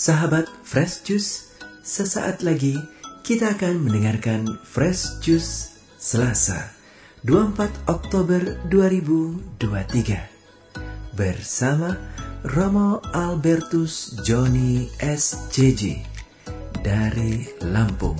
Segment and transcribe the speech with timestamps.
[0.00, 1.52] Sahabat Fresh Juice,
[1.84, 2.72] sesaat lagi
[3.20, 6.72] kita akan mendengarkan Fresh Juice Selasa
[7.28, 8.40] 24 Oktober
[8.72, 9.60] 2023
[11.20, 12.00] bersama
[12.48, 16.00] Romo Albertus Joni SJJ
[16.80, 18.16] dari Lampung.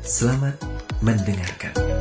[0.00, 0.56] Selamat
[1.04, 1.91] mendengarkan.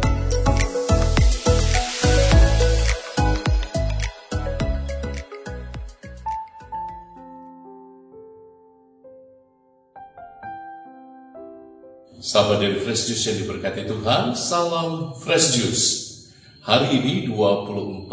[12.22, 15.86] Sahabat dari Fresh Juice yang diberkati Tuhan, salam Fresh Juice.
[16.62, 18.06] Hari ini 24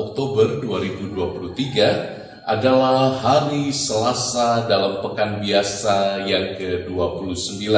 [0.00, 7.68] Oktober 2023 adalah hari Selasa dalam pekan biasa yang ke-29.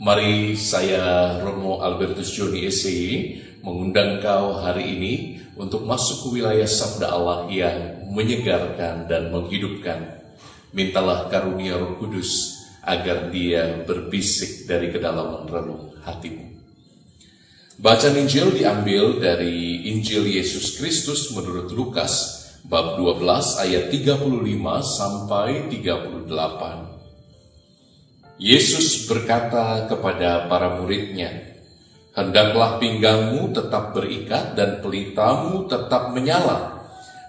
[0.00, 5.12] Mari saya Romo Albertus Joni SCI mengundang kau hari ini
[5.60, 10.24] untuk masuk ke wilayah sabda Allah yang menyegarkan dan menghidupkan.
[10.72, 16.48] Mintalah karunia Roh Kudus agar dia berbisik dari kedalaman relung hatimu.
[17.80, 24.20] Bacaan Injil diambil dari Injil Yesus Kristus menurut Lukas bab 12 ayat 35
[24.84, 28.36] sampai 38.
[28.36, 31.56] Yesus berkata kepada para muridnya,
[32.12, 36.69] Hendaklah pinggangmu tetap berikat dan pelitamu tetap menyala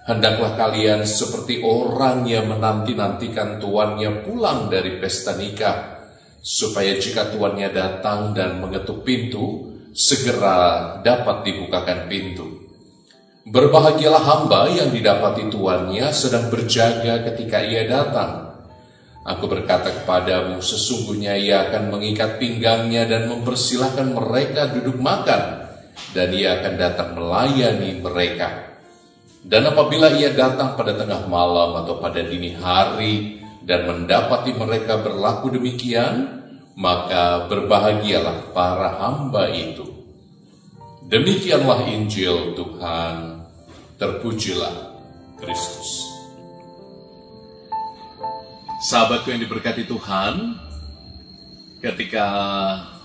[0.02, 6.10] Hendaklah kalian seperti orang yang menanti-nantikan tuannya pulang dari pesta nikah,
[6.42, 12.66] supaya jika tuannya datang dan mengetuk pintu, segera dapat dibukakan pintu.
[13.46, 18.58] Berbahagialah hamba yang didapati tuannya sedang berjaga ketika ia datang.
[19.22, 25.62] Aku berkata kepadamu, sesungguhnya ia akan mengikat pinggangnya dan mempersilahkan mereka duduk makan,
[26.10, 28.71] dan ia akan datang melayani mereka.
[29.42, 35.58] Dan apabila ia datang pada tengah malam atau pada dini hari dan mendapati mereka berlaku
[35.58, 36.42] demikian,
[36.78, 39.86] maka berbahagialah para hamba itu.
[41.10, 43.44] Demikianlah Injil Tuhan,
[43.98, 44.96] terpujilah
[45.36, 46.08] Kristus.
[48.82, 50.58] Sahabatku yang diberkati Tuhan,
[51.82, 52.26] ketika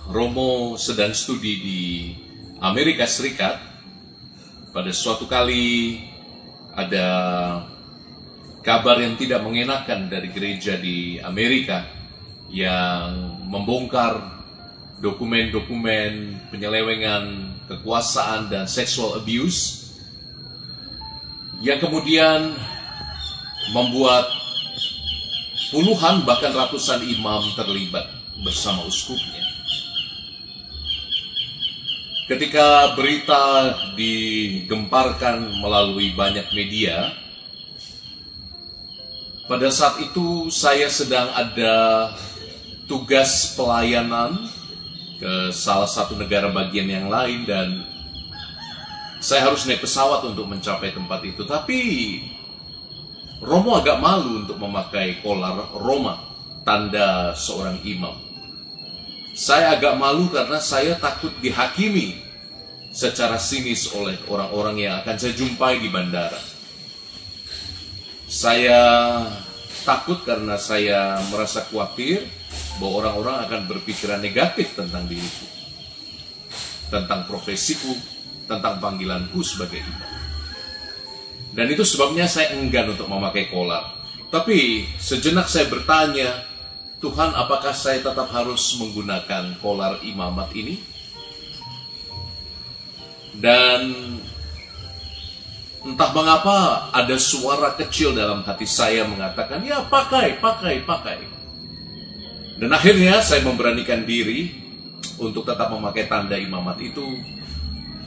[0.08, 1.82] Romo sedang studi di
[2.62, 3.60] Amerika Serikat,
[4.72, 5.98] pada suatu kali
[6.78, 7.06] ada
[8.62, 11.82] kabar yang tidak mengenakan dari gereja di Amerika
[12.54, 14.22] yang membongkar
[15.02, 19.90] dokumen-dokumen penyelewengan kekuasaan dan sexual abuse
[21.58, 22.54] yang kemudian
[23.74, 24.30] membuat
[25.74, 28.06] puluhan bahkan ratusan imam terlibat
[28.46, 29.57] bersama uskupnya.
[32.28, 37.08] Ketika berita digemparkan melalui banyak media,
[39.48, 42.12] pada saat itu saya sedang ada
[42.84, 44.44] tugas pelayanan
[45.16, 47.88] ke salah satu negara bagian yang lain dan
[49.24, 51.48] saya harus naik pesawat untuk mencapai tempat itu.
[51.48, 51.80] Tapi
[53.40, 56.20] Romo agak malu untuk memakai kolar Roma,
[56.60, 58.27] tanda seorang imam.
[59.38, 62.18] Saya agak malu karena saya takut dihakimi
[62.90, 66.42] secara sinis oleh orang-orang yang akan saya jumpai di bandara.
[68.26, 68.82] Saya
[69.86, 72.26] takut karena saya merasa khawatir
[72.82, 75.46] bahwa orang-orang akan berpikiran negatif tentang diriku,
[76.90, 77.94] tentang profesiku,
[78.50, 80.10] tentang panggilanku sebagai imam.
[81.54, 84.02] Dan itu sebabnya saya enggan untuk memakai kolar.
[84.34, 86.47] Tapi sejenak saya bertanya,
[86.98, 90.82] Tuhan apakah saya tetap harus menggunakan kolar imamat ini?
[93.38, 94.18] Dan
[95.86, 101.18] entah mengapa ada suara kecil dalam hati saya mengatakan, ya pakai, pakai, pakai.
[102.58, 104.50] Dan akhirnya saya memberanikan diri
[105.22, 107.06] untuk tetap memakai tanda imamat itu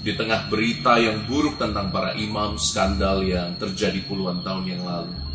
[0.04, 5.31] di tengah berita yang buruk tentang para imam skandal yang terjadi puluhan tahun yang lalu.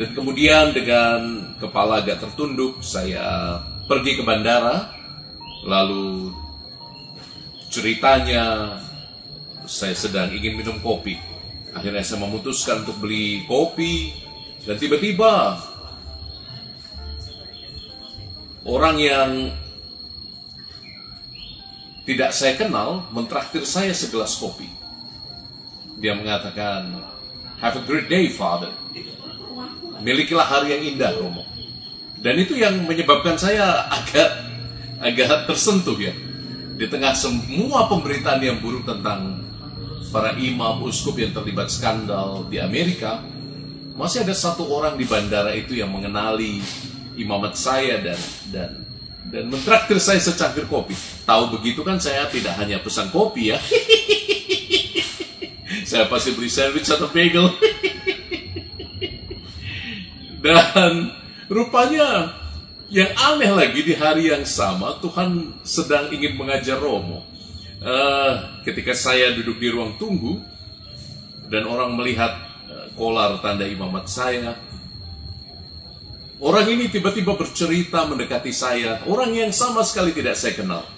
[0.00, 4.96] Dan kemudian dengan kepala agak tertunduk, saya pergi ke bandara,
[5.60, 6.32] lalu
[7.68, 8.80] ceritanya
[9.68, 11.20] saya sedang ingin minum kopi.
[11.76, 14.16] Akhirnya saya memutuskan untuk beli kopi,
[14.64, 15.60] dan tiba-tiba
[18.64, 19.30] orang yang
[22.08, 24.64] tidak saya kenal mentraktir saya segelas kopi.
[26.00, 27.04] Dia mengatakan,
[27.60, 28.72] Have a great day, Father
[30.00, 31.44] milikilah hari yang indah Romo.
[32.20, 34.28] Dan itu yang menyebabkan saya agak
[35.00, 36.12] agak tersentuh ya.
[36.76, 39.44] Di tengah semua pemberitaan yang buruk tentang
[40.12, 43.24] para imam uskup yang terlibat skandal di Amerika,
[43.96, 46.60] masih ada satu orang di bandara itu yang mengenali
[47.16, 48.18] imamat saya dan
[48.52, 48.70] dan
[49.30, 50.96] dan mentraktir saya secangkir kopi.
[51.28, 53.58] Tahu begitu kan saya tidak hanya pesan kopi ya.
[55.90, 57.48] saya pasti beli sandwich atau bagel.
[60.50, 61.14] dan
[61.46, 62.34] rupanya
[62.90, 67.22] yang aneh lagi di hari yang sama Tuhan sedang ingin mengajar Romo.
[67.80, 70.36] Uh, ketika saya duduk di ruang tunggu
[71.48, 72.36] dan orang melihat
[72.68, 74.52] uh, kolar tanda imamat saya,
[76.40, 80.88] Orang ini tiba-tiba bercerita mendekati saya, orang yang sama sekali tidak saya kenal.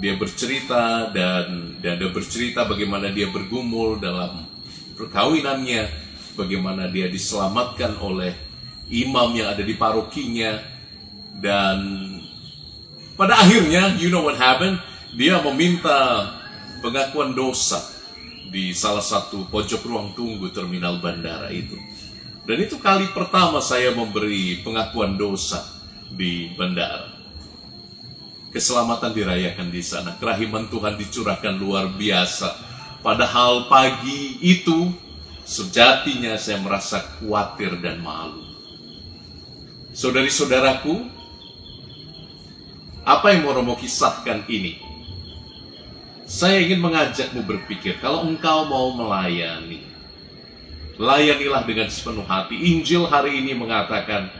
[0.00, 4.48] Dia bercerita dan, dan dia bercerita bagaimana dia bergumul dalam
[4.96, 5.92] perkawinannya,
[6.32, 8.47] bagaimana dia diselamatkan oleh
[8.88, 10.58] imam yang ada di parokinya,
[11.38, 11.78] dan
[13.14, 14.78] pada akhirnya, you know what happened?
[15.14, 16.30] Dia meminta
[16.82, 17.82] pengakuan dosa
[18.48, 21.76] di salah satu pojok ruang tunggu terminal bandara itu.
[22.48, 25.60] Dan itu kali pertama saya memberi pengakuan dosa
[26.08, 27.12] di bandara.
[28.48, 30.16] Keselamatan dirayakan di sana.
[30.16, 32.56] Kerahiman Tuhan dicurahkan luar biasa.
[33.04, 34.88] Padahal pagi itu
[35.44, 38.47] sejatinya saya merasa khawatir dan malu.
[39.98, 41.10] Saudari-saudaraku,
[43.02, 44.78] apa yang mau Romo kisahkan ini?
[46.22, 49.82] Saya ingin mengajakmu berpikir, kalau engkau mau melayani,
[51.02, 52.78] layanilah dengan sepenuh hati.
[52.78, 54.30] Injil hari ini mengatakan,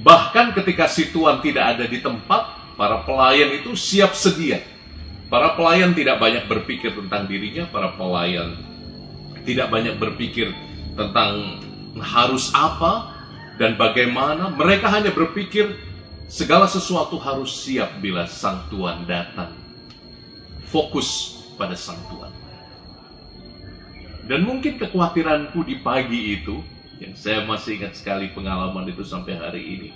[0.00, 4.64] bahkan ketika si Tuhan tidak ada di tempat, para pelayan itu siap sedia.
[5.28, 8.56] Para pelayan tidak banyak berpikir tentang dirinya, para pelayan
[9.44, 10.48] tidak banyak berpikir
[10.96, 11.60] tentang
[12.00, 13.19] harus apa
[13.60, 14.48] dan bagaimana.
[14.56, 15.76] Mereka hanya berpikir
[16.32, 19.52] segala sesuatu harus siap bila Sang Tuhan datang.
[20.64, 22.32] Fokus pada Sang Tuhan.
[24.24, 26.64] Dan mungkin kekhawatiranku di pagi itu,
[27.02, 29.88] yang saya masih ingat sekali pengalaman itu sampai hari ini,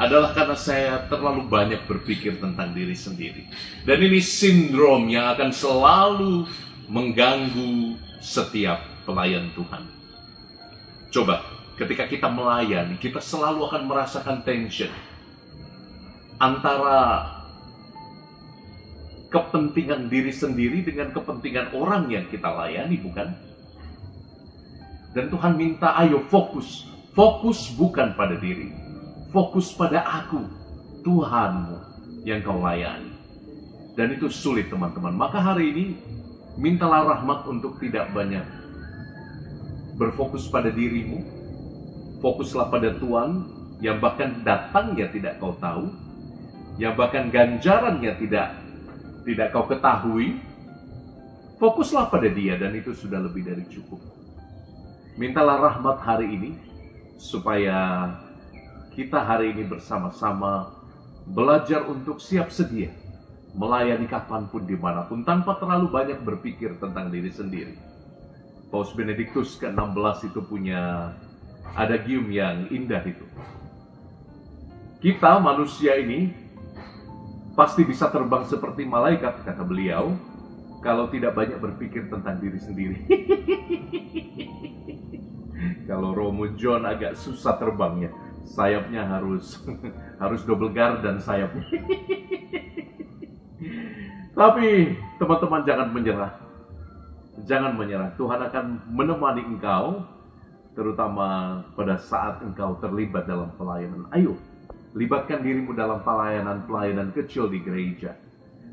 [0.00, 3.44] adalah karena saya terlalu banyak berpikir tentang diri sendiri.
[3.84, 6.48] Dan ini sindrom yang akan selalu
[6.88, 9.84] mengganggu setiap pelayan Tuhan.
[11.12, 11.44] Coba,
[11.82, 14.90] ketika kita melayani, kita selalu akan merasakan tension
[16.38, 17.26] antara
[19.32, 23.34] kepentingan diri sendiri dengan kepentingan orang yang kita layani, bukan?
[25.12, 26.86] Dan Tuhan minta, ayo fokus.
[27.12, 28.72] Fokus bukan pada diri.
[29.32, 30.44] Fokus pada aku,
[31.04, 31.76] Tuhanmu
[32.24, 33.12] yang kau layani.
[33.92, 35.12] Dan itu sulit teman-teman.
[35.12, 35.86] Maka hari ini,
[36.56, 38.44] mintalah rahmat untuk tidak banyak
[39.96, 41.41] berfokus pada dirimu.
[42.22, 43.30] Fokuslah pada Tuhan
[43.82, 45.90] yang bahkan datangnya tidak kau tahu.
[46.78, 48.54] Yang bahkan ganjarannya tidak
[49.26, 50.38] tidak kau ketahui.
[51.58, 53.98] Fokuslah pada dia dan itu sudah lebih dari cukup.
[55.18, 56.50] Mintalah rahmat hari ini
[57.18, 58.08] supaya
[58.94, 60.78] kita hari ini bersama-sama
[61.26, 62.90] belajar untuk siap sedia
[63.52, 67.76] melayani kapan pun di mana pun tanpa terlalu banyak berpikir tentang diri sendiri.
[68.72, 71.12] Paus Benediktus ke-16 itu punya
[71.76, 73.24] adagium yang indah itu.
[75.02, 76.30] Kita manusia ini
[77.52, 80.14] pasti bisa terbang seperti malaikat kata beliau
[80.82, 82.98] kalau tidak banyak berpikir tentang diri sendiri.
[85.86, 88.10] Kalau Romo John agak susah terbangnya,
[88.42, 89.62] sayapnya harus
[90.22, 91.62] harus double guard dan sayapnya.
[94.38, 96.34] Tapi teman-teman jangan menyerah.
[97.46, 98.10] Jangan menyerah.
[98.18, 100.02] Tuhan akan menemani engkau
[100.72, 104.08] terutama pada saat engkau terlibat dalam pelayanan.
[104.12, 104.36] Ayo,
[104.96, 108.16] libatkan dirimu dalam pelayanan-pelayanan kecil di gereja.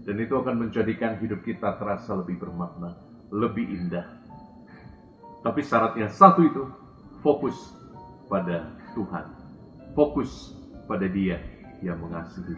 [0.07, 2.95] Dan itu akan menjadikan hidup kita terasa lebih bermakna,
[3.29, 4.07] lebih indah.
[5.43, 6.63] Tapi syaratnya satu itu,
[7.19, 7.55] fokus
[8.31, 9.25] pada Tuhan.
[9.93, 10.55] Fokus
[10.87, 11.39] pada dia
[11.83, 12.55] yang mengasihi.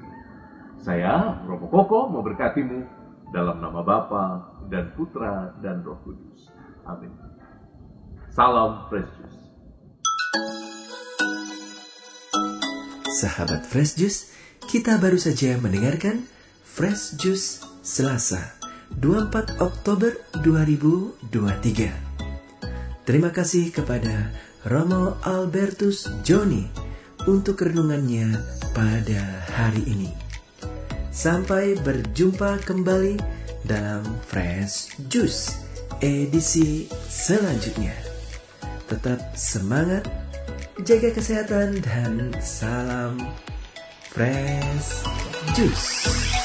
[0.81, 2.81] Saya, Romo Koko, mau berkatimu
[3.29, 6.49] dalam nama Bapa dan Putra dan Roh Kudus.
[6.89, 7.30] Amin.
[8.31, 9.43] Salam Fresh Juice.
[13.19, 14.31] Sahabat Fresh Juice,
[14.71, 16.23] kita baru saja mendengarkan
[16.63, 18.55] Fresh Juice Selasa
[18.95, 20.15] 24 Oktober
[20.47, 23.03] 2023.
[23.03, 24.31] Terima kasih kepada
[24.63, 26.71] Romo Albertus Joni
[27.27, 28.39] untuk renungannya
[28.71, 30.07] pada hari ini.
[31.11, 33.19] Sampai berjumpa kembali
[33.67, 35.51] dalam Fresh Juice
[35.99, 38.10] edisi selanjutnya.
[38.91, 40.03] Tetap semangat,
[40.83, 43.15] jaga kesehatan dan salam
[44.11, 45.07] Fresh
[45.55, 46.40] Juice.